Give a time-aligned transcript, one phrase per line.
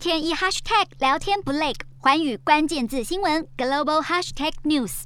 [0.00, 5.02] 天一 hashtag 聊天不累，环宇关键字新闻 global hashtag news。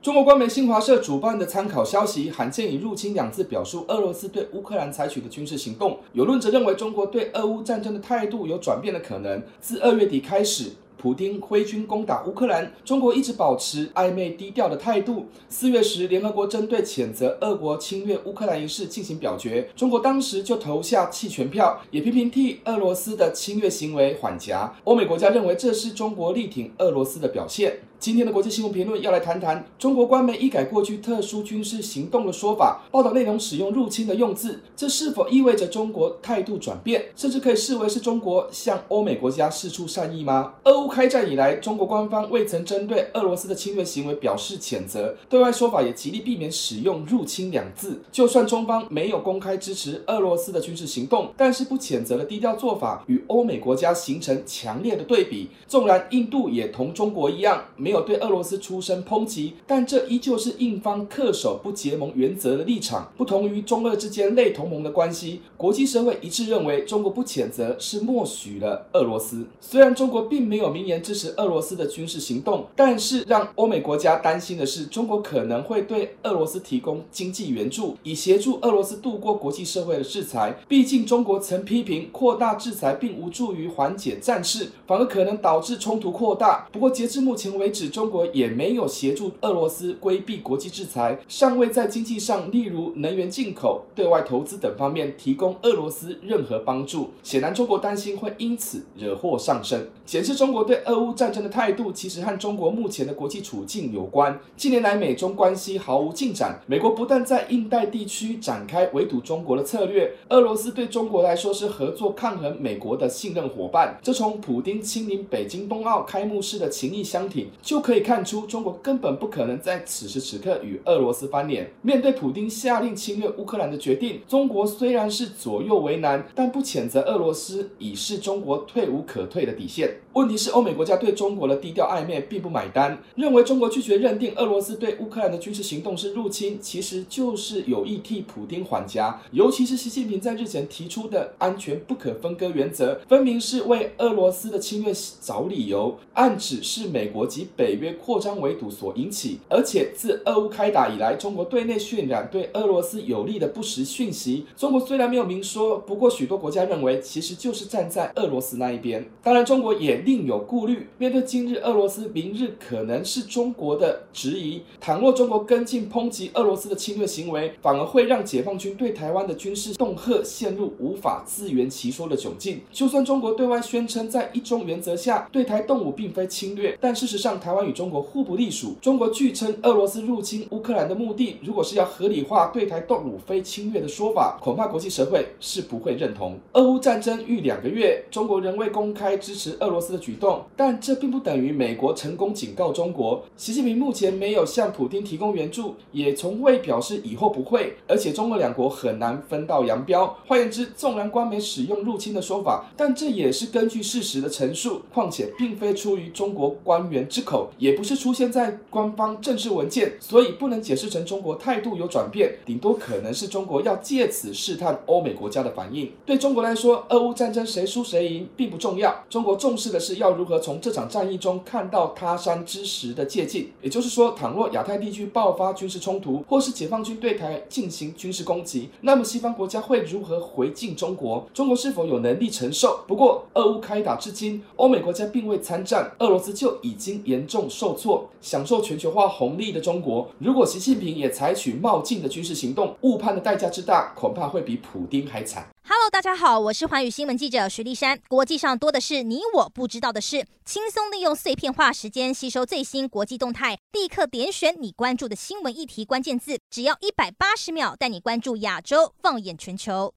[0.00, 6.00] 中国官媒新华社主办的参考消息，罕见以入侵两字表述俄罗斯对乌克兰采取的军事行动。
[6.14, 9.42] 有论者认为，中国对俄乌战争的态度有转变的可能。
[9.60, 10.72] 自二月底开始。
[11.00, 15.24] 普丁挥军攻打乌克兰，中国一直保持暧昧低调的态度。
[15.48, 24.76] 四月时，联合国针对谴责俄国侵略乌克兰一事进行表决，中国当时就投下弃权票，也频频替俄罗斯的侵略行为缓颊。
[24.84, 27.78] 欧美国家认为这是中国力挺俄罗斯的表现。
[28.00, 40.54] 今天的国际新闻评论要来谈谈中国官媒一改过去特殊军事行动的说法，报道内容使用“入侵”的用字，这是否意味着中国态度转变，甚至可以视为是中国向欧美国家释出善意吗？
[40.64, 48.00] 俄乌开战以来，中国官方未曾针对俄罗斯的侵略行为表示谴责，对外说法也极力避免使用“入侵”两字。
[48.10, 55.50] 就算中方没有公开支持俄罗斯的军事行动，但是不谴责的低调做法与欧美国家形成强烈的对比。
[55.68, 63.10] 纵然印度也同中国一样没没有对俄罗斯出声抨击，但这依旧是印方恪守不结盟原则的立场。
[63.16, 69.44] 不同于中俄之间类同盟的关系，国际社会一致认为中国不谴责是默许了俄罗斯。
[69.60, 80.56] 虽然中国并没有明言支持俄罗斯的军事行动，但是让欧美国家担心的是，中国可能会对俄罗斯提供经济援助，以协助俄罗斯度过国际社会的制裁。
[80.68, 86.68] 毕竟中国曾批评扩大制裁并无助于缓解战事，反而可能导致冲突扩大。
[86.70, 97.10] 不过截至目前为止，中国也没有协助俄罗斯规避国际制裁，尚未在经济上，例如能源进口、对外投资等方面提供俄罗斯任何帮助。
[97.22, 99.88] 显然，中国担心会因此惹祸上身。
[100.04, 104.38] 显示中国对俄乌战争的态度，其实和中国目前的国际处境有关。
[104.56, 113.98] 近年来，美中关系毫无进展，美国不但在印太地区展开围堵中国的策略，俄罗斯对中国来说是合作抗衡美国的信任伙伴。
[114.02, 118.00] 这从普丁亲临北京冬奥开幕式的情谊相挺就可以。
[118.00, 121.70] 看出中国根本不可能在此时此刻与俄罗斯翻脸。
[121.82, 129.98] 面对普丁下令侵略乌克兰的决定，中国虽然是左右为难，但不谴责俄罗斯已是中国退无可退的底线。
[130.14, 139.20] 问题是欧美国家对中国的低调暧昧并不买单，认为中国拒绝认定俄罗斯对乌克兰的军事行动是入侵，其实就是有意替普丁缓颊。
[139.30, 147.90] 尤其是习近平在日前提出的安全不可分割原则，分明是为俄罗斯的侵略找理由，暗指是美国及北约。
[148.00, 154.46] 扩张围堵所引起，而且自俄乌开打以来，中国对内渲染对俄罗斯有利的不实讯息。
[154.56, 159.04] 中国虽然没有明说，不过许多国家认为，其实就是站在俄罗斯那一边。
[159.22, 160.88] 当然，中国也另有顾虑。
[160.98, 172.60] 面对今日俄罗斯，明日可能是中国的质疑，倘若中国跟进抨击俄罗斯的侵略行为，反而会让解放军对台湾的军事恫吓陷入无法自圆其说的窘境。
[172.70, 178.76] 就算中国对外宣称在一中原则下对台动武并非侵略，但事实上，台湾与中国互不隶属。
[178.80, 186.38] 中国据称俄罗斯入侵乌克兰的目的，如果是要合理化对台动武非侵略的说法，恐怕国际社会是不会认同。
[186.52, 193.22] 俄乌战争逾两个月，中国仍未公开支持俄罗斯的举动，但这并不等于美国成功警告中国。
[193.36, 197.74] 习近平目前没有向普京提供援助，也从未表示以后不会。
[197.88, 200.16] 而且中俄两国很难分道扬镳。
[200.26, 207.70] 换言之，纵然官媒使用入侵的说法，但这也是根据事实的陈述，况且并非出于中国官员之口，也。
[207.70, 215.92] 也不是出现在官方正式文件，所以不能解释成中国态度有转变，顶多可能是中国要借此试探欧美国家的反应。
[216.04, 223.52] 对中国来说，俄乌战争谁输谁赢并不重要，中国重视的是要如何从这场战役中看到他山之石的借镜。
[223.62, 231.24] 也就是说，倘若亚太地区爆发军事冲突，或是解放军对台进行军事攻击，那么西方国家会如何回敬中国？
[231.32, 232.80] 中国是否有能力承受？
[232.88, 237.50] 不过，俄乌开打至今，欧美国家并未参战，俄罗斯就已经严严重。
[237.50, 245.46] 受挫，享受全球化红利的中国，如果习近平也采取冒进的军事行动，误判的代价之大，恐怕会比普丁还惨。
[245.64, 248.00] Hello，大家好，我是环宇新闻记者徐丽珊。
[248.08, 259.88] 国际上多的是你我不知道的事，轻松利用碎片化时间吸收最新国际动态，立刻点选你关注的新闻议题关键字，只要一百八十秒，带你关注亚洲，放眼全球。